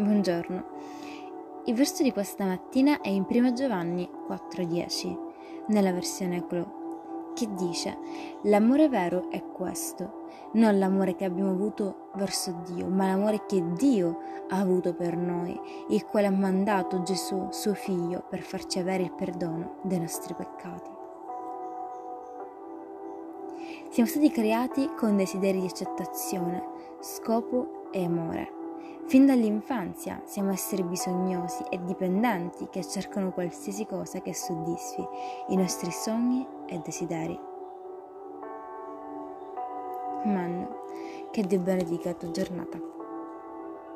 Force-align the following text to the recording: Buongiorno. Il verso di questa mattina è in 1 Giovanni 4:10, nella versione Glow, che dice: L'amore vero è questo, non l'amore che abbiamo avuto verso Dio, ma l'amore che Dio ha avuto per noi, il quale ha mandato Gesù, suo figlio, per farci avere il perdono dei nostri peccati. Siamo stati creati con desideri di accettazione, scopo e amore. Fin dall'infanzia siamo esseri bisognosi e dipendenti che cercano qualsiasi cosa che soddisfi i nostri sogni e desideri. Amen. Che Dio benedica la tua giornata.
Buongiorno. 0.00 0.64
Il 1.66 1.74
verso 1.74 2.02
di 2.02 2.10
questa 2.10 2.46
mattina 2.46 3.02
è 3.02 3.08
in 3.08 3.26
1 3.28 3.52
Giovanni 3.52 4.08
4:10, 4.26 5.14
nella 5.66 5.92
versione 5.92 6.42
Glow, 6.48 7.32
che 7.34 7.46
dice: 7.52 7.98
L'amore 8.44 8.88
vero 8.88 9.28
è 9.30 9.44
questo, 9.52 10.22
non 10.52 10.78
l'amore 10.78 11.16
che 11.16 11.26
abbiamo 11.26 11.50
avuto 11.50 12.08
verso 12.14 12.62
Dio, 12.64 12.86
ma 12.86 13.08
l'amore 13.08 13.44
che 13.44 13.62
Dio 13.74 14.20
ha 14.48 14.58
avuto 14.58 14.94
per 14.94 15.18
noi, 15.18 15.60
il 15.88 16.06
quale 16.06 16.28
ha 16.28 16.32
mandato 16.32 17.02
Gesù, 17.02 17.48
suo 17.50 17.74
figlio, 17.74 18.24
per 18.26 18.40
farci 18.40 18.78
avere 18.78 19.02
il 19.02 19.12
perdono 19.12 19.80
dei 19.82 20.00
nostri 20.00 20.32
peccati. 20.32 20.90
Siamo 23.90 24.08
stati 24.08 24.30
creati 24.30 24.94
con 24.96 25.16
desideri 25.16 25.60
di 25.60 25.66
accettazione, 25.66 26.64
scopo 27.00 27.90
e 27.90 28.02
amore. 28.02 28.59
Fin 29.06 29.26
dall'infanzia 29.26 30.22
siamo 30.24 30.52
esseri 30.52 30.84
bisognosi 30.84 31.64
e 31.68 31.82
dipendenti 31.84 32.68
che 32.70 32.86
cercano 32.86 33.32
qualsiasi 33.32 33.84
cosa 33.86 34.20
che 34.20 34.34
soddisfi 34.34 35.04
i 35.48 35.56
nostri 35.56 35.90
sogni 35.90 36.46
e 36.66 36.78
desideri. 36.78 37.38
Amen. 40.24 40.68
Che 41.32 41.42
Dio 41.42 41.58
benedica 41.60 42.10
la 42.10 42.14
tua 42.14 42.30
giornata. 42.30 42.99